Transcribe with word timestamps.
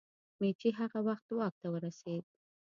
مېجي 0.39 0.69
هغه 0.79 0.99
وخت 1.07 1.27
واک 1.37 1.53
ته 1.61 1.67
ورسېد. 1.73 2.23